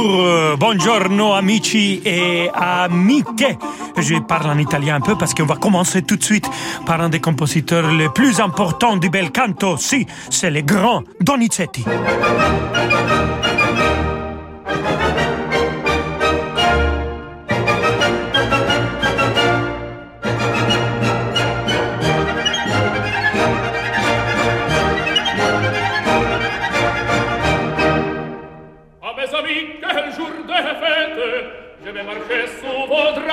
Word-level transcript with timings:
Bonjour, 0.00 0.24
euh, 0.24 0.56
buongiorno 0.56 1.32
amici 1.32 2.00
et 2.04 2.48
amiche. 2.54 3.56
Je 3.96 4.14
parle 4.20 4.50
en 4.50 4.58
italien 4.58 4.94
un 4.94 5.00
peu 5.00 5.16
parce 5.18 5.34
qu'on 5.34 5.44
va 5.44 5.56
commencer 5.56 6.02
tout 6.02 6.14
de 6.14 6.22
suite 6.22 6.48
par 6.86 7.00
un 7.00 7.08
des 7.08 7.18
compositeurs 7.18 7.90
les 7.90 8.08
plus 8.08 8.38
importants 8.38 8.96
du 8.96 9.10
bel 9.10 9.32
canto. 9.32 9.76
Si, 9.76 10.06
c'est 10.30 10.50
le 10.50 10.60
grand 10.60 11.02
Donizetti. 11.20 11.84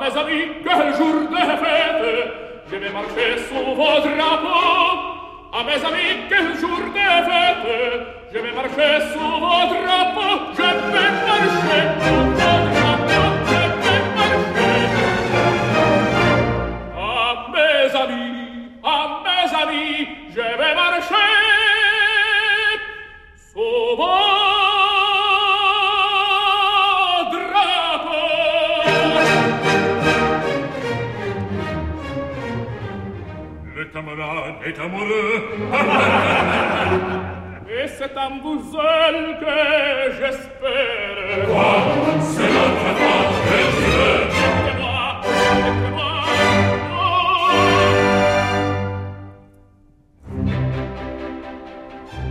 Ah, 0.00 0.04
mes 0.04 0.16
amis, 0.16 0.48
quel 0.62 0.94
jour 0.94 1.28
de 1.28 1.36
fête 1.36 2.32
Je 2.70 2.76
vais 2.76 2.90
marcher 2.90 3.38
sous 3.48 3.74
vos 3.74 4.00
drapeaux. 4.00 4.98
Ah, 5.52 5.64
mes 5.64 5.84
amis, 5.84 6.26
quel 6.28 6.56
jour 6.60 6.78
de 6.78 6.92
fête 6.92 8.06
Je 8.32 8.38
vais 8.38 8.52
marcher 8.52 9.06
sous 9.12 9.18
vos 9.18 9.66
drapeaux. 9.74 10.52
Je 10.54 10.62
vais 10.62 11.10
marcher. 11.26 12.27
est 34.64 34.78
amoureux. 34.80 35.42
Et 37.70 37.86
c'est 37.86 38.16
en 38.16 38.38
vous 38.42 38.60
seul 38.72 39.38
que 39.40 39.56
j'espère. 40.18 41.46
Quoi? 41.46 41.74
C'est 42.20 42.52
notre 42.58 42.90
temps 42.98 43.30
que 43.44 43.58
tu 43.76 43.88
veux. 43.96 44.22
Mettez-moi, 44.64 45.00
mettez-moi. 45.54 46.12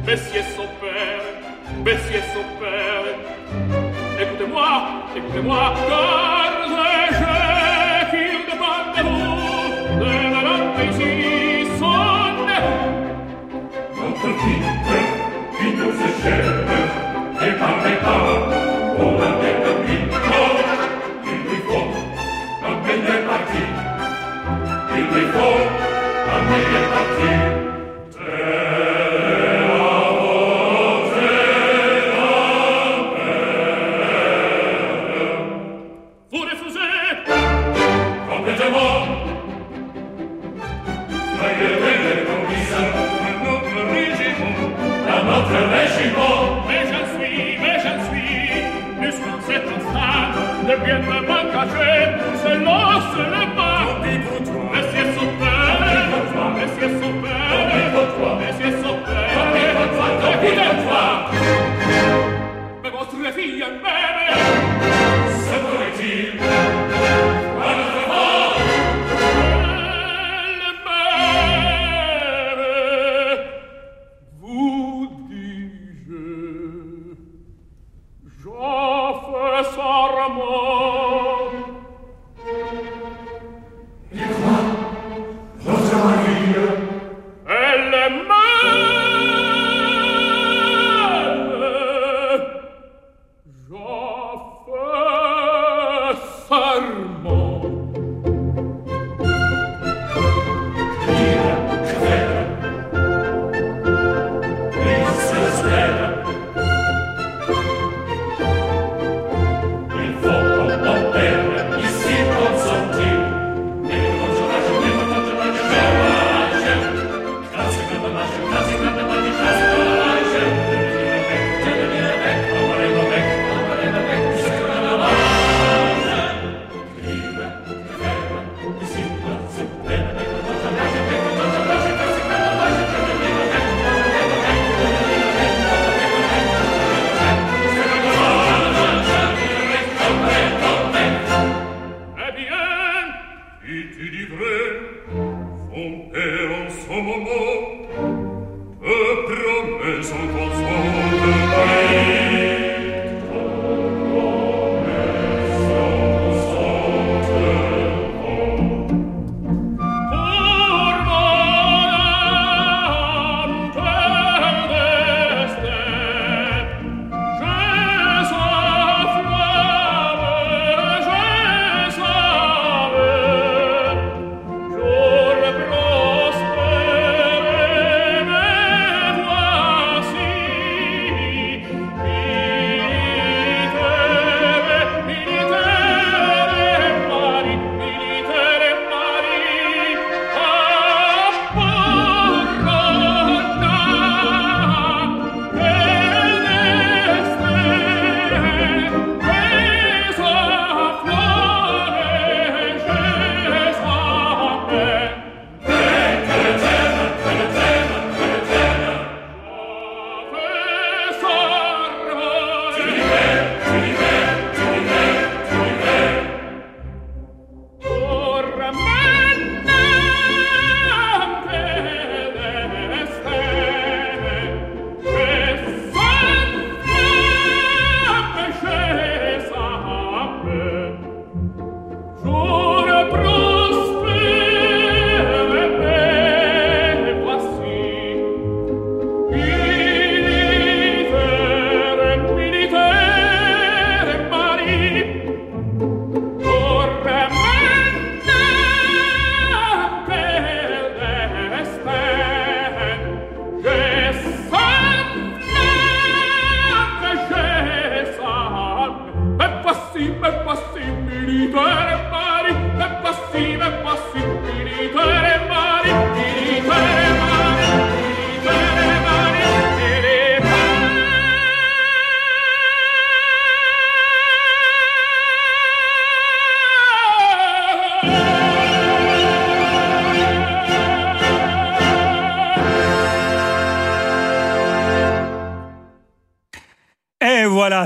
Messieurs 0.07 0.47
son 0.55 0.69
père, 0.81 1.25
messieurs 1.85 2.27
son 2.33 2.45
père. 2.59 3.07
Écoutez-moi, 4.19 4.69
écoutez-moi. 5.15 5.63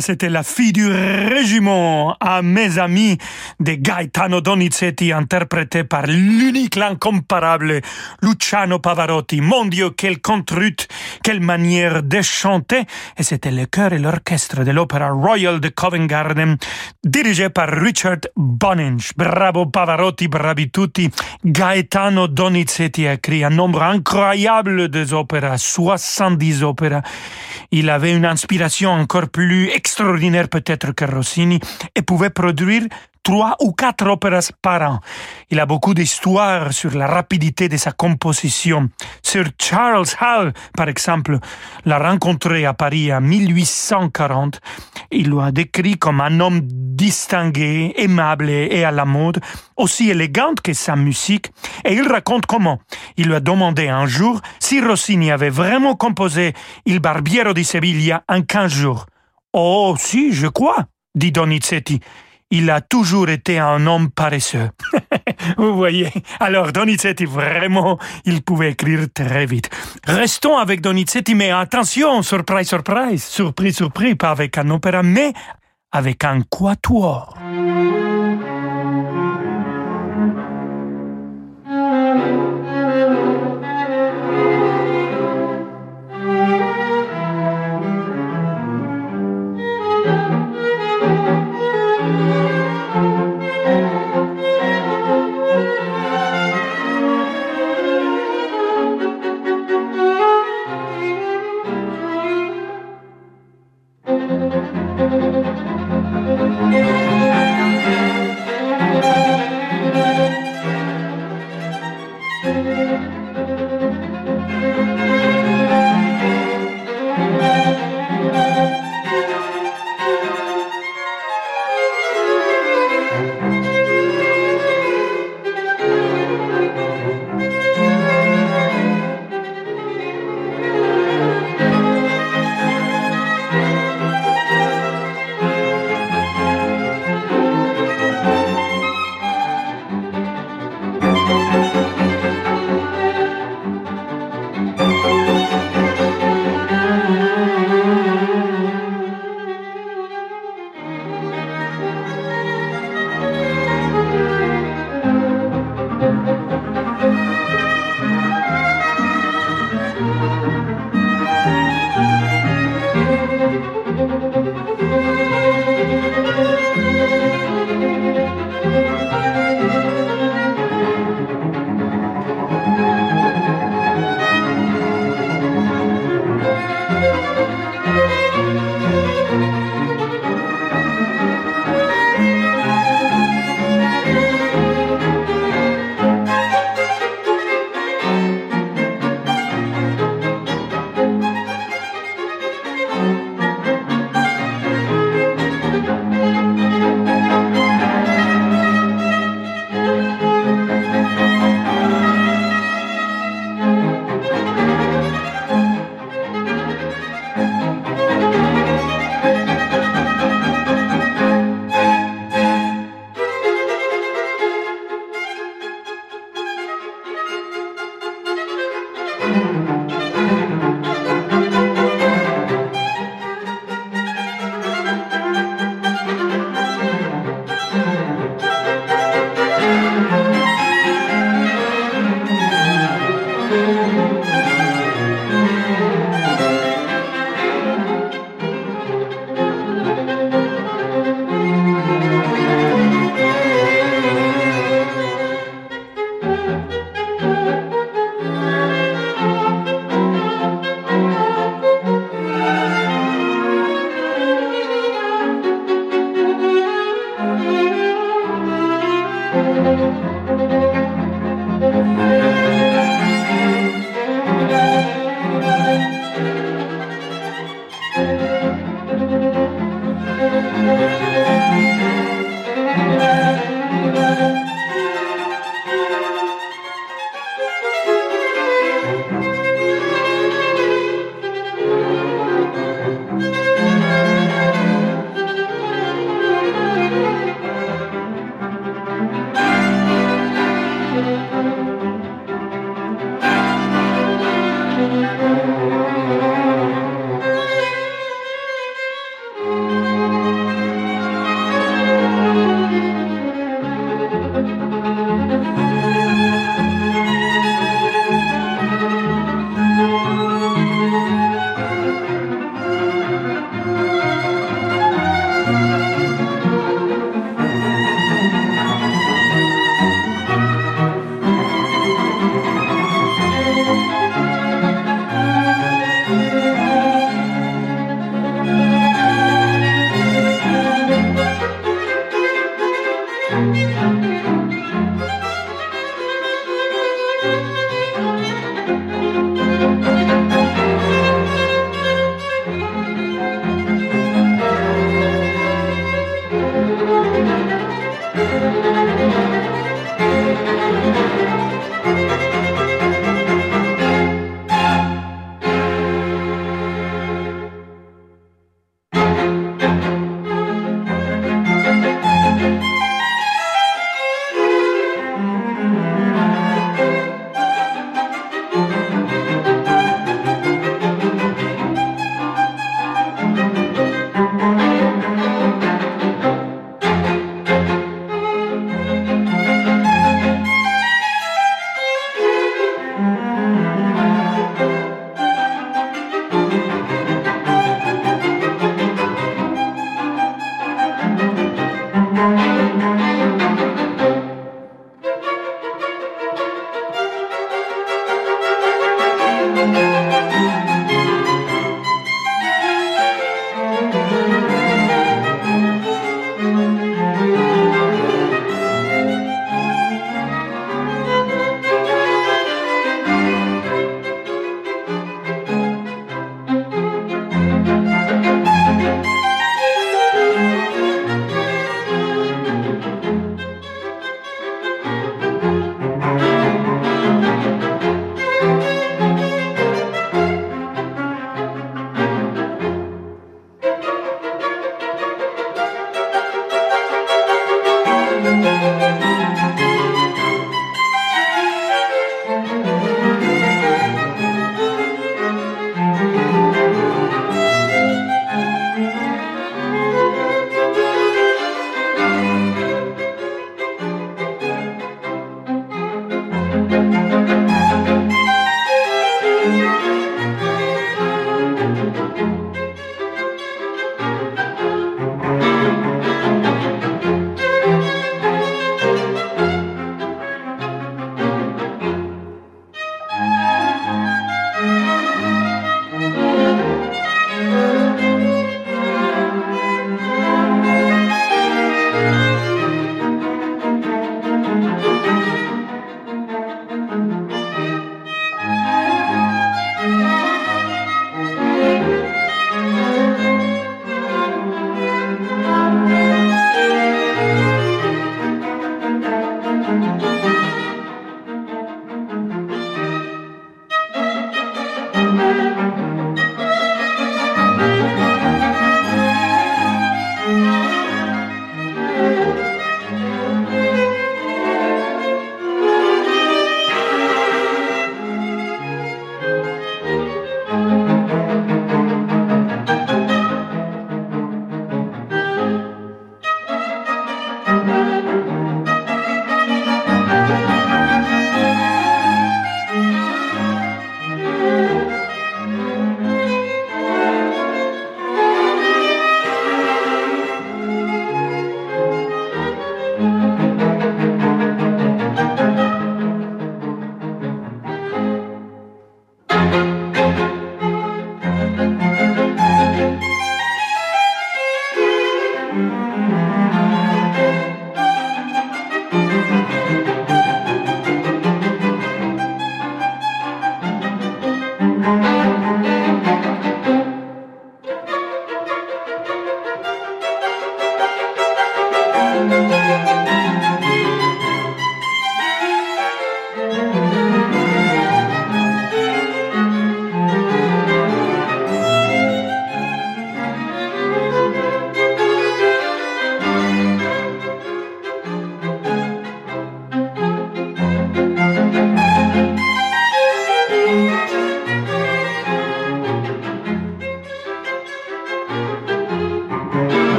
C'était 0.00 0.28
la 0.28 0.42
fille 0.42 0.72
du 0.72 0.86
régiment 0.86 2.16
à 2.20 2.42
mes 2.42 2.78
amis 2.78 3.18
de 3.60 3.74
Gaetano 3.74 4.40
Donizetti, 4.40 5.12
interprété 5.12 5.84
par 5.84 6.06
l'unique, 6.06 6.76
l'incomparable 6.76 7.80
Luciano 8.22 8.78
Pavarotti. 8.78 9.40
Mon 9.40 9.66
Dieu, 9.66 9.90
quelle 9.90 10.20
contrute, 10.20 10.88
quelle 11.22 11.40
manière 11.40 12.02
de 12.02 12.22
chanter. 12.22 12.82
Et 13.16 13.22
c'était 13.22 13.50
le 13.50 13.66
chœur 13.66 13.92
et 13.92 13.98
l'orchestre 13.98 14.64
de 14.64 14.70
l'Opéra 14.70 15.10
Royal 15.10 15.60
de 15.60 15.68
Covent 15.68 16.06
Garden, 16.06 16.56
dirigé 17.04 17.50
par 17.50 17.68
Richard 17.68 18.20
Boninch. 18.36 19.12
Bravo 19.16 19.66
Pavarotti, 19.66 20.28
bravi 20.28 20.70
tutti. 20.70 21.10
Gaetano 21.44 22.26
Donizetti 22.26 23.06
a 23.06 23.14
écrit 23.14 23.44
un 23.44 23.50
nombre 23.50 23.82
incroyable 23.82 24.88
d'opéras, 24.88 25.58
70 25.58 26.62
opéras. 26.62 27.02
Il 27.70 27.90
avait 27.90 28.14
une 28.14 28.26
inspiration 28.26 28.90
encore 28.90 29.28
plus 29.28 29.68
extraordinaire 29.90 30.48
peut-être 30.48 30.92
que 30.92 31.04
Rossini 31.04 31.58
et 31.96 32.02
pouvait 32.02 32.30
produire 32.30 32.84
trois 33.24 33.56
ou 33.60 33.72
quatre 33.72 34.06
opéras 34.06 34.52
par 34.62 34.82
an. 34.82 35.00
Il 35.50 35.58
a 35.58 35.66
beaucoup 35.66 35.94
d'histoires 35.94 36.72
sur 36.72 36.96
la 36.96 37.08
rapidité 37.08 37.68
de 37.68 37.76
sa 37.76 37.90
composition. 37.90 38.88
Sir 39.20 39.46
Charles 39.58 40.06
Hall, 40.20 40.52
par 40.76 40.88
exemple, 40.88 41.38
l'a 41.84 41.98
rencontré 41.98 42.66
à 42.66 42.72
Paris 42.72 43.12
en 43.12 43.20
1840. 43.20 44.60
Il 45.10 45.30
l'a 45.30 45.50
décrit 45.50 45.98
comme 45.98 46.20
un 46.20 46.38
homme 46.38 46.60
distingué, 46.62 47.92
aimable 47.96 48.48
et 48.48 48.84
à 48.84 48.92
la 48.92 49.04
mode, 49.04 49.40
aussi 49.76 50.08
élégante 50.08 50.60
que 50.60 50.72
sa 50.72 50.94
musique, 50.94 51.50
et 51.84 51.94
il 51.94 52.06
raconte 52.06 52.46
comment 52.46 52.78
il 53.16 53.26
lui 53.26 53.34
a 53.34 53.40
demandé 53.40 53.88
un 53.88 54.06
jour 54.06 54.40
si 54.60 54.80
Rossini 54.80 55.32
avait 55.32 55.50
vraiment 55.50 55.96
composé 55.96 56.54
Il 56.86 57.00
Barbiero 57.00 57.52
di 57.52 57.64
Sevilla 57.64 58.22
en 58.28 58.42
quinze 58.42 58.72
jours. 58.72 59.06
Oh, 59.52 59.94
si, 59.98 60.32
je 60.32 60.46
crois, 60.46 60.86
dit 61.14 61.32
Donizetti 61.32 62.00
il 62.50 62.68
a 62.70 62.80
toujours 62.80 63.28
été 63.28 63.58
un 63.58 63.86
homme 63.86 64.10
paresseux. 64.10 64.70
Vous 65.56 65.74
voyez. 65.76 66.10
Alors 66.40 66.72
Donizetti, 66.72 67.24
vraiment, 67.24 67.98
il 68.24 68.42
pouvait 68.42 68.72
écrire 68.72 69.06
très 69.14 69.46
vite. 69.46 69.70
Restons 70.04 70.58
avec 70.58 70.80
Donizetti, 70.80 71.34
mais 71.34 71.50
attention, 71.50 72.22
surprise, 72.22 72.68
surprise, 72.68 73.22
surprise, 73.22 73.76
surprise, 73.76 74.16
pas 74.18 74.30
avec 74.30 74.58
un 74.58 74.68
opéra, 74.70 75.02
mais 75.02 75.32
avec 75.92 76.24
un 76.24 76.40
quatuor. 76.42 77.36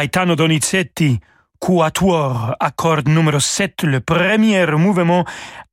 Gaetano 0.00 0.34
Donizetti, 0.34 1.20
Quatuor, 1.58 2.56
accord 2.58 3.02
numéro 3.04 3.38
7, 3.38 3.82
le 3.82 4.00
premier 4.00 4.64
mouvement 4.78 5.26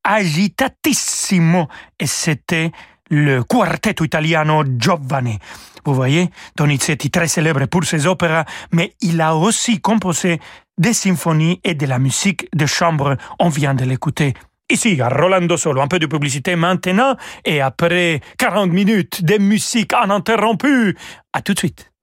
agitatissimo, 0.04 1.70
et 1.98 2.08
c'était 2.08 2.72
le 3.10 3.44
quartetto 3.44 4.04
italiano 4.04 4.66
Giovanni. 4.78 5.40
Vous 5.86 5.94
voyez, 5.94 6.30
Donizetti 6.58 7.10
très 7.10 7.30
célèbre 7.30 7.68
pour 7.68 7.86
ses 7.86 8.06
opéras, 8.06 8.44
mais 8.74 8.96
il 9.00 9.22
a 9.22 9.34
aussi 9.34 9.80
composé 9.80 10.42
des 10.78 10.92
symphonies 10.92 11.62
et 11.64 11.76
de 11.76 11.86
la 11.86 11.98
musique 11.98 12.50
de 12.54 12.66
chambre. 12.66 13.16
On 13.40 13.48
vient 13.48 13.76
de 13.76 13.86
l'écouter 13.86 14.34
ici 14.70 15.00
à 15.02 15.08
Rolando 15.08 15.56
Solo. 15.56 15.80
Un 15.80 15.88
peu 15.88 16.00
de 16.00 16.06
publicité 16.06 16.58
maintenant 16.58 17.16
et 17.46 17.62
après 17.62 18.20
40 18.38 18.74
minutes 18.74 19.24
de 19.24 19.38
musique 19.38 19.94
uninterrompue. 19.94 20.98
À 21.32 21.42
tout 21.42 21.54
de 21.54 21.60
suite. 21.60 21.94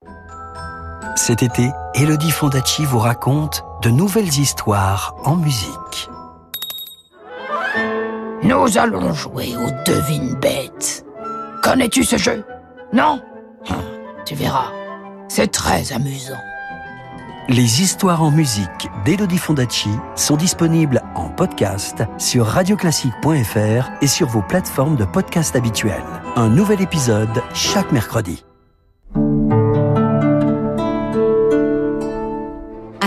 Cet 1.15 1.43
été, 1.43 1.71
Elodie 1.93 2.31
Fondacci 2.31 2.85
vous 2.85 2.99
raconte 2.99 3.63
de 3.81 3.89
nouvelles 3.89 4.39
histoires 4.39 5.15
en 5.23 5.35
musique. 5.35 6.09
Nous 8.43 8.77
allons 8.77 9.13
jouer 9.13 9.55
aux 9.57 9.71
devines 9.89 10.35
bêtes. 10.35 11.05
Connais-tu 11.63 12.03
ce 12.03 12.17
jeu? 12.17 12.43
Non? 12.93 13.21
Hum, 13.69 13.75
Tu 14.25 14.35
verras. 14.35 14.71
C'est 15.27 15.51
très 15.51 15.91
amusant. 15.93 16.37
Les 17.47 17.81
histoires 17.81 18.23
en 18.23 18.31
musique 18.31 18.89
d'Elodie 19.05 19.37
Fondacci 19.37 19.89
sont 20.15 20.35
disponibles 20.35 21.01
en 21.15 21.29
podcast 21.29 22.03
sur 22.17 22.45
radioclassique.fr 22.47 23.89
et 24.01 24.07
sur 24.07 24.27
vos 24.27 24.41
plateformes 24.41 24.95
de 24.95 25.05
podcast 25.05 25.55
habituelles. 25.55 26.03
Un 26.35 26.49
nouvel 26.49 26.81
épisode 26.81 27.43
chaque 27.53 27.91
mercredi. 27.91 28.43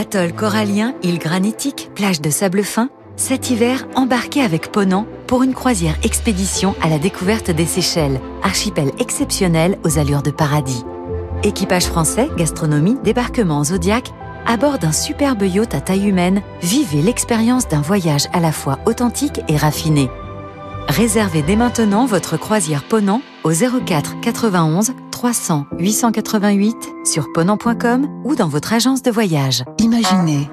Atoll 0.09 0.33
corallien, 0.33 0.95
île 1.03 1.19
granitique, 1.19 1.91
plage 1.95 2.23
de 2.23 2.31
sable 2.31 2.63
fin, 2.63 2.89
cet 3.17 3.51
hiver, 3.51 3.87
embarquez 3.95 4.41
avec 4.41 4.73
Ponant 4.73 5.05
pour 5.27 5.43
une 5.43 5.53
croisière 5.53 5.99
expédition 6.03 6.75
à 6.81 6.89
la 6.89 6.99
découverte 6.99 7.51
des 7.51 7.67
Seychelles, 7.67 8.19
archipel 8.43 8.91
exceptionnel 9.01 9.77
aux 9.85 9.99
allures 9.99 10.23
de 10.23 10.31
paradis. 10.31 10.83
Équipage 11.43 11.85
français, 11.85 12.31
gastronomie, 12.39 12.97
débarquement 13.05 13.63
Zodiac, 13.65 14.11
à 14.47 14.57
bord 14.57 14.79
d'un 14.79 14.93
superbe 14.93 15.43
yacht 15.43 15.75
à 15.75 15.83
taille 15.83 16.09
humaine, 16.09 16.41
vivez 16.63 17.03
l'expérience 17.03 17.69
d'un 17.69 17.83
voyage 17.83 18.29
à 18.33 18.41
la 18.41 18.53
fois 18.53 18.79
authentique 18.87 19.43
et 19.47 19.59
raffiné. 19.59 20.09
Réservez 20.89 21.43
dès 21.43 21.57
maintenant 21.57 22.07
votre 22.07 22.39
croisière 22.39 22.83
Ponant 22.83 23.21
au 23.45 23.51
04 23.51 24.21
91 24.23 24.95
300 25.19 25.67
888 25.81 26.77
sur 27.05 27.33
ponant.com 27.33 28.07
ou 28.23 28.37
dans 28.37 28.47
votre 28.47 28.73
agence 28.73 29.03
de 29.03 29.11
voyage. 29.11 29.65
Imaginez. 29.79 30.49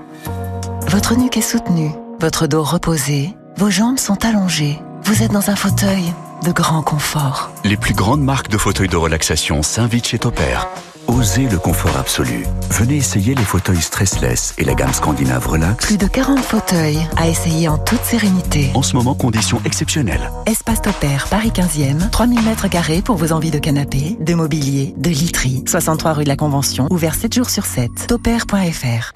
Votre 0.87 1.15
nuque 1.15 1.37
est 1.37 1.41
soutenue, 1.41 1.91
votre 2.19 2.47
dos 2.47 2.63
reposé, 2.63 3.35
vos 3.57 3.69
jambes 3.69 3.99
sont 3.99 4.25
allongées. 4.25 4.79
Vous 5.03 5.21
êtes 5.21 5.31
dans 5.31 5.51
un 5.51 5.55
fauteuil 5.55 6.11
de 6.43 6.51
grand 6.51 6.81
confort. 6.81 7.51
Les 7.63 7.77
plus 7.77 7.93
grandes 7.93 8.23
marques 8.23 8.49
de 8.49 8.57
fauteuils 8.57 8.87
de 8.87 8.97
relaxation 8.97 9.61
s'invitent 9.61 10.07
chez 10.07 10.17
Topair. 10.17 10.67
Osez 11.07 11.47
le 11.49 11.59
confort 11.59 11.95
absolu. 11.97 12.45
Venez 12.71 12.95
essayer 12.97 13.35
les 13.35 13.43
fauteuils 13.43 13.81
stressless 13.81 14.53
et 14.57 14.63
la 14.63 14.73
gamme 14.73 14.93
scandinave 14.93 15.47
Relax. 15.47 15.85
Plus 15.85 15.97
de 15.97 16.07
40 16.07 16.39
fauteuils 16.39 16.99
à 17.17 17.27
essayer 17.27 17.67
en 17.67 17.77
toute 17.77 18.03
sérénité. 18.03 18.71
En 18.73 18.81
ce 18.81 18.95
moment, 18.95 19.13
conditions 19.13 19.61
exceptionnelles. 19.65 20.31
Espace 20.45 20.81
Topair, 20.81 21.27
Paris 21.29 21.51
15e, 21.53 22.09
3000 22.09 22.41
mètres 22.41 22.67
carrés 22.69 23.01
pour 23.01 23.17
vos 23.17 23.31
envies 23.31 23.51
de 23.51 23.59
canapé, 23.59 24.17
de 24.19 24.33
mobilier, 24.33 24.93
de 24.97 25.09
literie. 25.09 25.63
63 25.67 26.13
rue 26.13 26.23
de 26.23 26.29
la 26.29 26.35
Convention, 26.35 26.87
ouvert 26.89 27.15
7 27.15 27.33
jours 27.33 27.49
sur 27.49 27.65
7. 27.65 28.07
Topair.fr. 28.07 29.13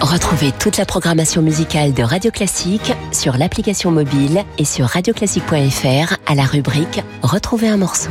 Retrouvez 0.00 0.52
toute 0.52 0.78
la 0.78 0.86
programmation 0.86 1.42
musicale 1.42 1.92
de 1.92 2.02
Radio 2.02 2.30
Classique 2.30 2.92
sur 3.12 3.36
l'application 3.36 3.90
mobile 3.90 4.44
et 4.58 4.64
sur 4.64 4.86
radioclassique.fr 4.86 6.16
à 6.26 6.34
la 6.34 6.44
rubrique 6.44 7.02
Retrouver 7.22 7.68
un 7.68 7.76
morceau. 7.76 8.10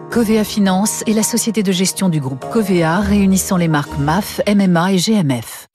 Covea 0.11 0.43
Finance 0.43 1.05
est 1.07 1.13
la 1.13 1.23
société 1.23 1.63
de 1.63 1.71
gestion 1.71 2.09
du 2.09 2.19
groupe 2.19 2.43
Covea 2.51 2.99
réunissant 2.99 3.55
les 3.55 3.69
marques 3.69 3.97
MAF, 3.97 4.41
MMA 4.45 4.91
et 4.91 4.97
GMF. 4.97 5.69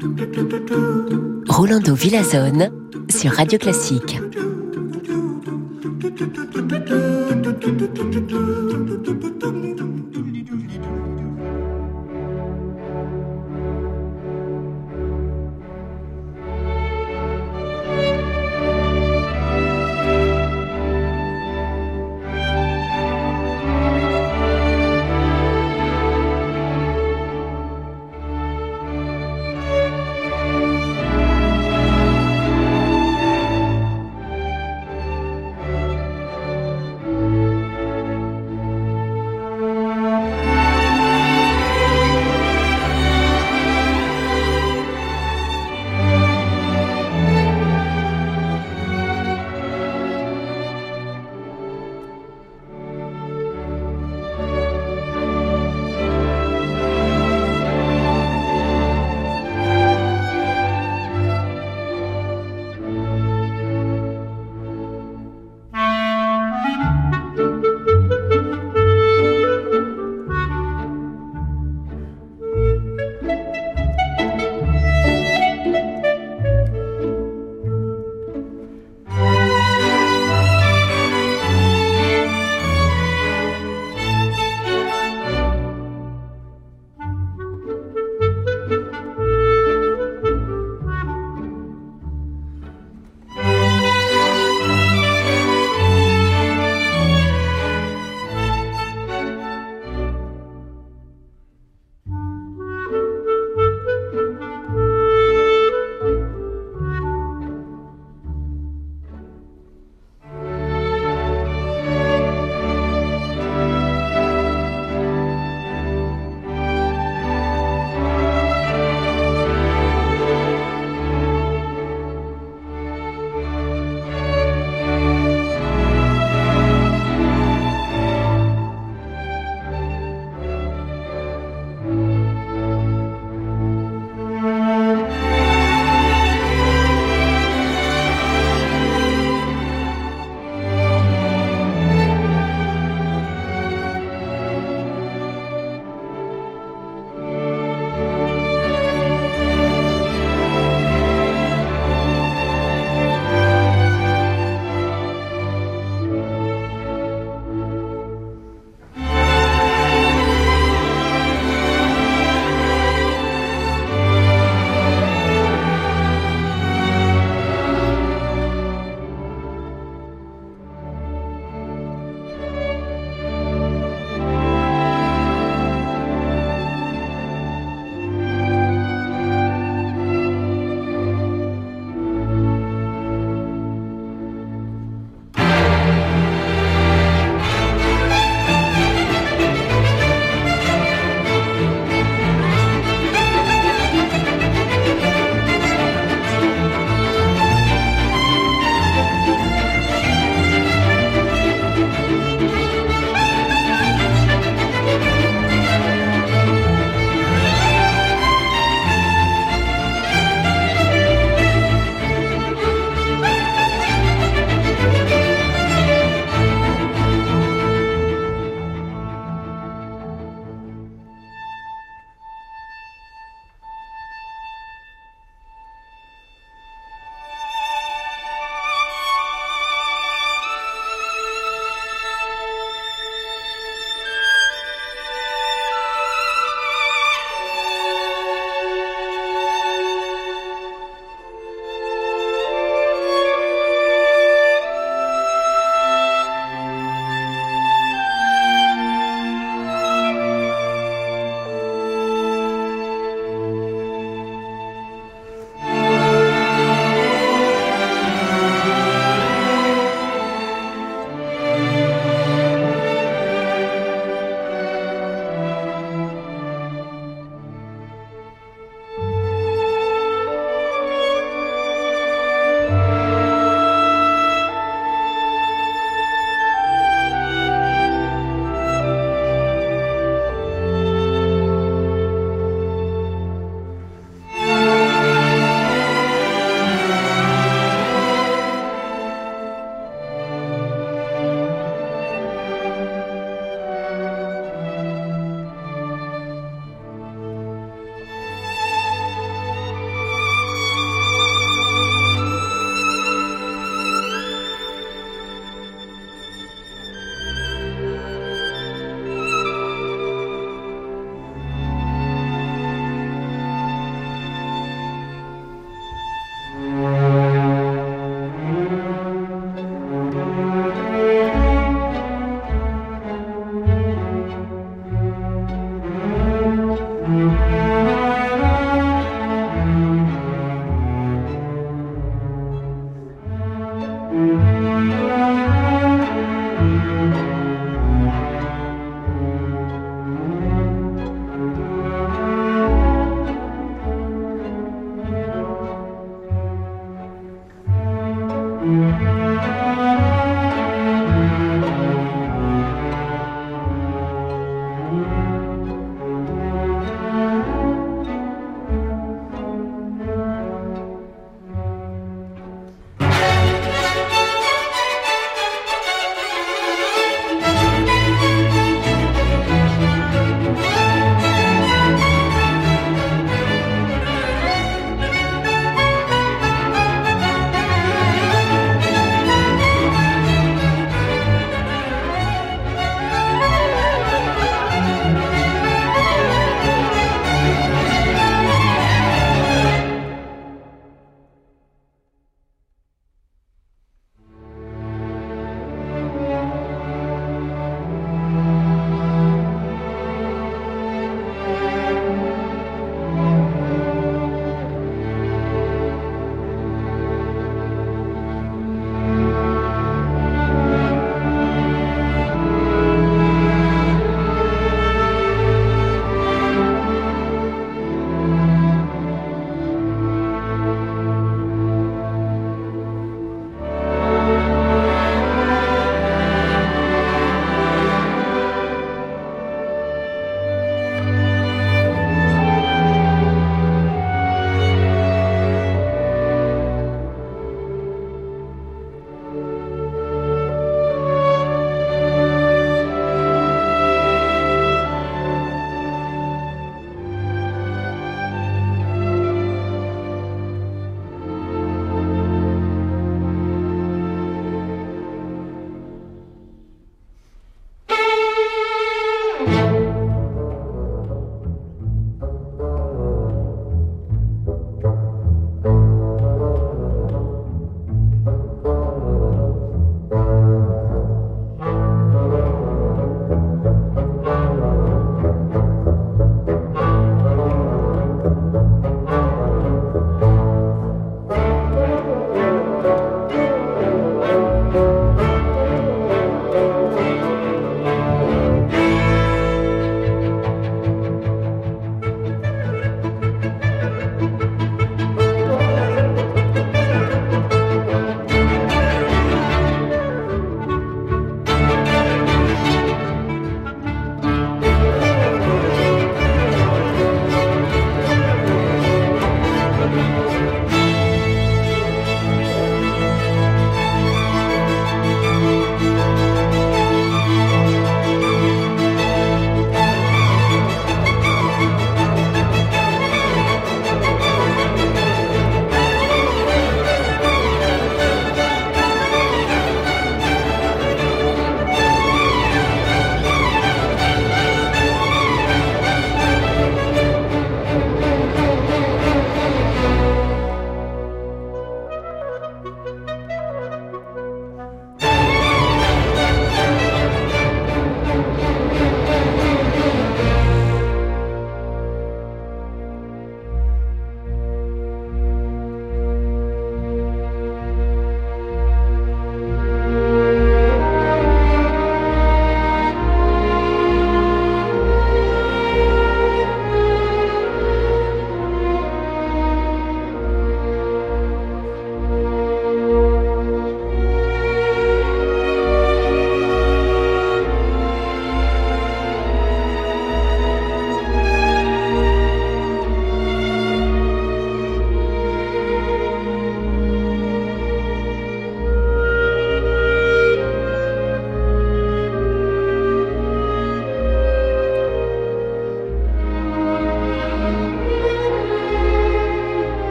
Rolando 1.49 1.95
Villazone 1.95 2.71
sur 3.09 3.33
Radio 3.33 3.59
Classique. 3.59 4.21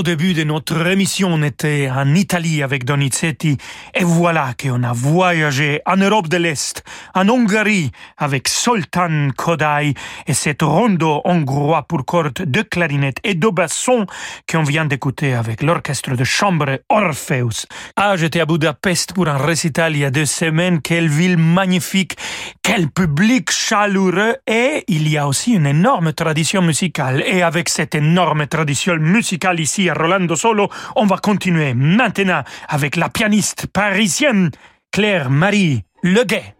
Au 0.00 0.02
début 0.02 0.32
de 0.32 0.44
notre 0.44 0.86
émission, 0.86 1.28
on 1.30 1.42
était 1.42 1.90
en 1.94 2.14
Italie 2.14 2.62
avec 2.62 2.86
Donizetti 2.86 3.58
et 3.92 4.02
voilà 4.02 4.54
qu'on 4.58 4.82
a 4.82 4.94
voyagé 4.94 5.82
en 5.84 5.98
Europe 5.98 6.26
de 6.28 6.38
l'Est, 6.38 6.82
en 7.14 7.28
Hongrie 7.28 7.90
avec 8.16 8.48
Soltan 8.48 9.28
Kodai 9.36 9.92
et 10.26 10.32
cette 10.32 10.62
rondo 10.62 11.20
hongrois 11.26 11.82
pour 11.82 12.06
cordes 12.06 12.32
de 12.32 12.62
clarinette 12.62 13.18
et 13.24 13.34
de 13.34 13.48
basson 13.48 14.06
qu'on 14.50 14.62
vient 14.62 14.86
d'écouter 14.86 15.34
avec 15.34 15.62
l'orchestre 15.62 16.16
de 16.16 16.24
chambre 16.24 16.78
Orpheus. 16.88 17.66
Ah, 17.96 18.16
j'étais 18.16 18.40
à 18.40 18.46
Budapest 18.46 19.12
pour 19.12 19.28
un 19.28 19.36
récital 19.36 19.96
il 19.96 19.98
y 19.98 20.04
a 20.06 20.10
deux 20.10 20.24
semaines. 20.24 20.80
Quelle 20.80 21.10
ville 21.10 21.36
magnifique, 21.36 22.16
quel 22.62 22.88
public 22.88 23.50
chaleureux 23.50 24.36
et 24.46 24.82
il 24.88 25.08
y 25.08 25.18
a 25.18 25.28
aussi 25.28 25.52
une 25.52 25.66
énorme 25.66 26.14
tradition 26.14 26.62
musicale. 26.62 27.22
Et 27.26 27.42
avec 27.42 27.68
cette 27.68 27.94
énorme 27.94 28.46
tradition 28.46 28.96
musicale 28.96 29.60
ici, 29.60 29.89
Rolando 29.92 30.36
Solo, 30.36 30.68
on 30.96 31.06
va 31.06 31.18
continuer 31.18 31.74
maintenant 31.74 32.42
avec 32.68 32.96
la 32.96 33.08
pianiste 33.08 33.66
parisienne 33.66 34.50
Claire-Marie 34.92 35.84
Leguet. 36.02 36.54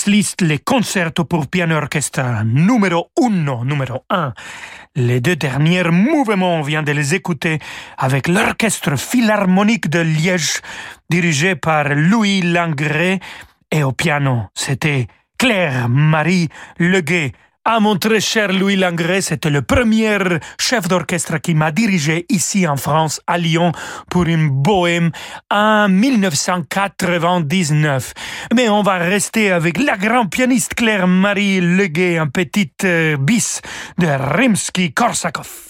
Franz 0.00 0.10
Liszt 0.10 0.40
les 0.40 0.60
concertos 0.60 1.26
pour 1.26 1.46
piano 1.46 1.76
orchestre 1.76 2.42
numéro 2.44 3.10
uno, 3.20 3.64
numéro 3.64 4.04
un. 4.08 4.32
Les 4.94 5.20
deux 5.20 5.36
derniers 5.36 5.90
mouvements, 5.90 6.56
on 6.56 6.62
vient 6.62 6.82
de 6.82 6.92
les 6.92 7.14
écouter 7.14 7.58
avec 7.98 8.26
l'orchestre 8.26 8.96
philharmonique 8.96 9.90
de 9.90 9.98
Liège, 9.98 10.60
dirigé 11.10 11.54
par 11.54 11.94
Louis 11.94 12.40
Langré, 12.40 13.20
et 13.70 13.82
au 13.82 13.92
piano, 13.92 14.44
c'était 14.54 15.06
Claire 15.36 15.88
Marie 15.90 16.48
Leguet. 16.78 17.32
Ah, 17.66 17.78
mon 17.78 17.96
très 17.96 18.20
cher 18.20 18.54
Louis 18.54 18.76
Langré, 18.76 19.20
c'était 19.20 19.50
le 19.50 19.60
premier 19.60 20.16
chef 20.58 20.88
d'orchestre 20.88 21.36
qui 21.36 21.54
m'a 21.54 21.70
dirigé 21.70 22.24
ici 22.30 22.66
en 22.66 22.78
France, 22.78 23.20
à 23.26 23.36
Lyon, 23.36 23.72
pour 24.08 24.24
une 24.24 24.48
bohème 24.48 25.10
en 25.50 25.86
1999. 25.90 28.14
Mais 28.54 28.70
on 28.70 28.82
va 28.82 28.96
rester 28.96 29.52
avec 29.52 29.78
la 29.78 29.98
grande 29.98 30.30
pianiste 30.30 30.72
Claire-Marie 30.74 31.60
Leguet, 31.60 32.16
un 32.16 32.28
petit 32.28 32.72
euh, 32.84 33.18
bis 33.18 33.60
de 33.98 34.06
Rimsky-Korsakov. 34.06 35.69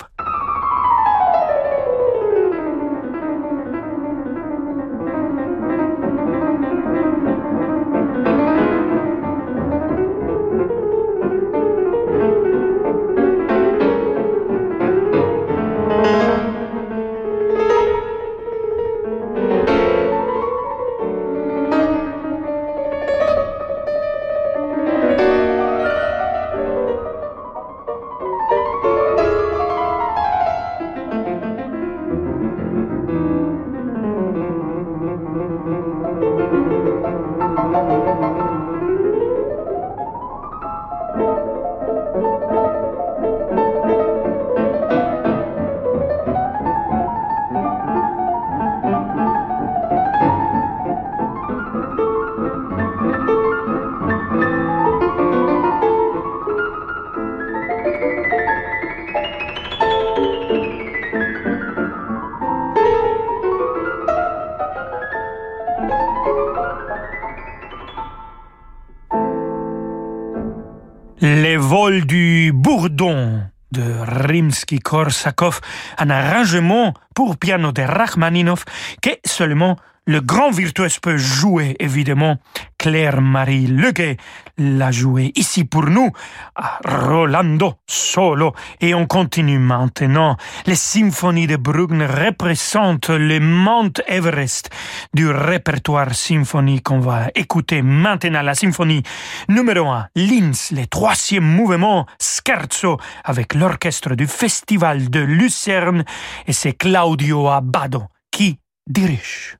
Rimsky-Korsakov, 74.51 75.61
un 75.98 76.11
arrangement 76.11 76.94
pour 77.14 77.36
piano 77.36 77.72
de 77.72 77.82
Rachmaninov 77.82 78.64
qui 79.01 79.16
seulement 79.24 79.76
le 80.11 80.20
grand 80.20 80.50
virtuose 80.50 80.98
peut 80.98 81.16
jouer, 81.16 81.76
évidemment. 81.78 82.38
Claire-Marie 82.78 83.68
Leguet 83.68 84.16
l'a 84.58 84.90
joué 84.90 85.30
ici 85.36 85.64
pour 85.64 85.84
nous, 85.84 86.11
à 86.56 86.80
Rolando 86.84 87.74
Solo. 87.86 88.52
Et 88.80 88.92
on 88.92 89.06
continue 89.06 89.61
maintenant. 89.61 90.36
Les 90.66 90.74
symphonies 90.74 91.46
de 91.46 91.54
Bruckner 91.54 92.06
représentent 92.06 93.11
le 93.11 93.38
Mount 93.38 94.02
Everest 94.08 94.70
du 95.14 95.28
répertoire 95.30 96.12
symphonique 96.12 96.82
qu'on 96.82 96.98
va 96.98 97.28
écouter 97.36 97.80
maintenant. 97.80 98.42
La 98.42 98.56
symphonie 98.56 99.04
numéro 99.48 99.90
1, 99.90 100.08
Linz, 100.16 100.72
le 100.72 100.88
troisième 100.88 101.44
mouvement, 101.44 102.06
Scherzo, 102.20 102.98
avec 103.22 103.54
l'orchestre 103.54 104.16
du 104.16 104.26
Festival 104.26 105.08
de 105.08 105.20
Lucerne. 105.20 106.04
Et 106.48 106.52
c'est 106.52 106.72
Claudio 106.72 107.46
Abbado 107.48 108.02
qui 108.32 108.58
dirige. 108.88 109.59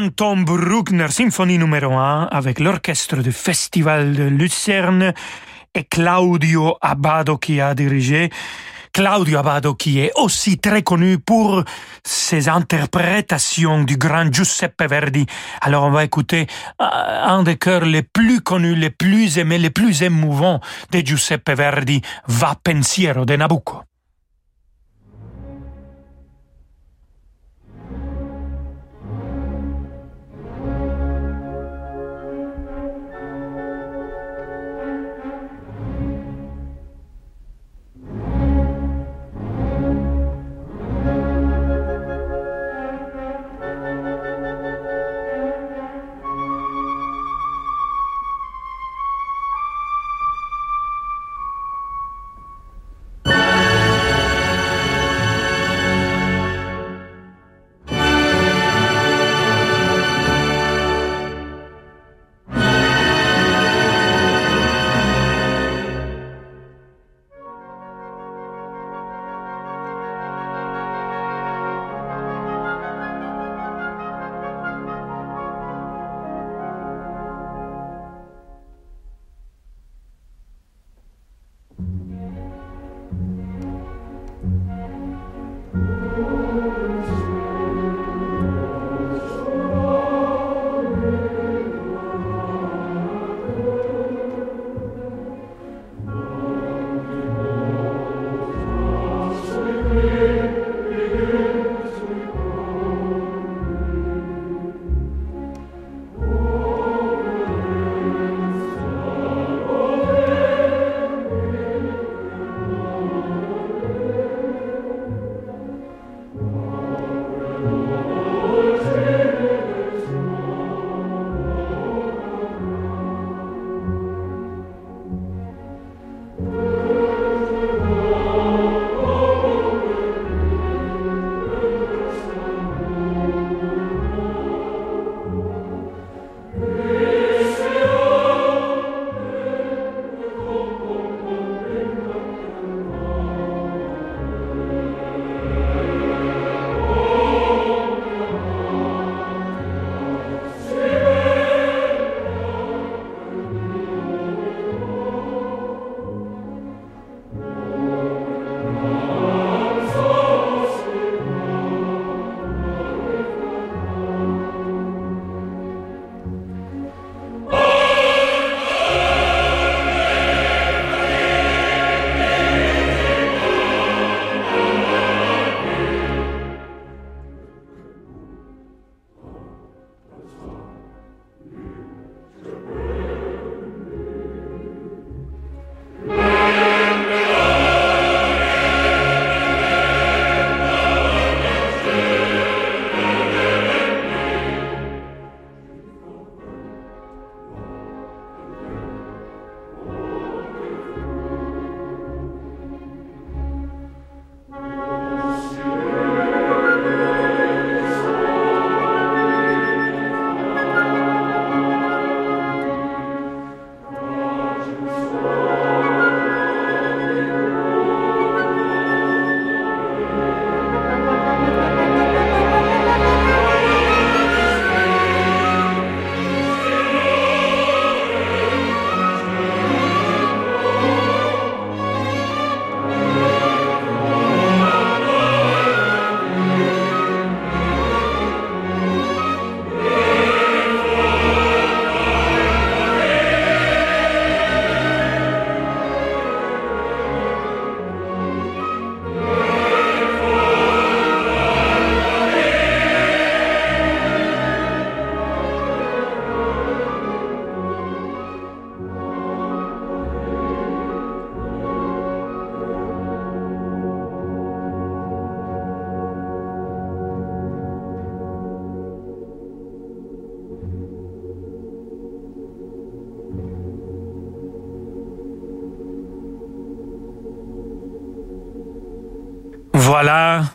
Anton 0.00 0.44
Bruckner, 0.44 1.08
symphonie 1.08 1.58
numéro 1.58 1.92
1, 1.92 2.28
avec 2.32 2.58
l'orchestre 2.58 3.16
du 3.16 3.32
Festival 3.32 4.14
de 4.14 4.22
Lucerne 4.22 5.12
et 5.74 5.84
Claudio 5.84 6.78
Abbado 6.80 7.36
qui 7.36 7.60
a 7.60 7.74
dirigé. 7.74 8.30
Claudio 8.94 9.40
Abbado 9.40 9.74
qui 9.74 10.00
est 10.00 10.12
aussi 10.14 10.56
très 10.56 10.82
connu 10.82 11.18
pour 11.18 11.64
ses 12.02 12.48
interprétations 12.48 13.84
du 13.84 13.98
grand 13.98 14.32
Giuseppe 14.32 14.84
Verdi. 14.88 15.26
Alors 15.60 15.84
on 15.84 15.90
va 15.90 16.04
écouter 16.04 16.46
euh, 16.80 16.84
un 16.86 17.42
des 17.42 17.58
chœurs 17.58 17.84
les 17.84 18.02
plus 18.02 18.40
connus, 18.40 18.76
les 18.76 18.90
plus 18.90 19.36
aimés, 19.36 19.58
les 19.58 19.68
plus 19.68 20.02
émouvants 20.02 20.60
de 20.92 21.00
Giuseppe 21.00 21.50
Verdi, 21.50 22.00
Va 22.26 22.54
pensiero 22.64 23.26
de 23.26 23.36
Nabucco. 23.36 23.82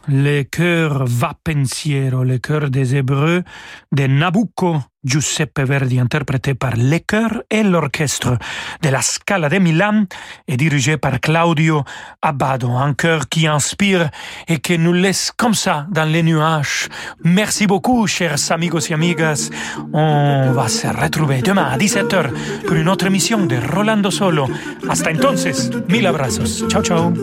Le 0.07 0.43
cœur 0.43 1.05
va 1.05 1.33
pensiero, 1.43 2.23
le 2.23 2.37
cœur 2.37 2.69
des 2.69 2.95
Hébreux 2.95 3.43
de 3.91 4.07
Nabucco 4.07 4.77
Giuseppe 5.05 5.61
Verdi, 5.61 5.99
interprété 5.99 6.55
par 6.55 6.75
les 6.75 6.99
chœurs 6.99 7.43
et 7.49 7.63
l'orchestre 7.63 8.37
de 8.81 8.89
la 8.89 9.01
Scala 9.01 9.47
de 9.49 9.59
Milan 9.59 10.05
et 10.47 10.57
dirigé 10.57 10.97
par 10.97 11.19
Claudio 11.19 11.83
Abbado, 12.21 12.71
un 12.71 12.93
chœur 12.93 13.29
qui 13.29 13.47
inspire 13.47 14.09
et 14.47 14.59
qui 14.59 14.77
nous 14.79 14.93
laisse 14.93 15.31
comme 15.35 15.53
ça 15.53 15.85
dans 15.91 16.05
les 16.05 16.23
nuages. 16.23 16.89
Merci 17.23 17.67
beaucoup, 17.67 18.07
chers 18.07 18.51
amigos 18.51 18.89
et 18.89 18.93
amigas. 18.93 19.49
On 19.93 20.51
va 20.51 20.67
se 20.67 20.87
retrouver 20.87 21.41
demain 21.41 21.65
à 21.65 21.77
17h 21.77 22.63
pour 22.65 22.75
une 22.75 22.89
autre 22.89 23.05
émission 23.05 23.45
de 23.45 23.57
Rolando 23.73 24.11
Solo. 24.11 24.47
Hasta 24.89 25.11
entonces, 25.11 25.69
mil 25.87 26.07
abrazos. 26.07 26.67
Ciao, 26.67 26.81
ciao. 26.81 27.13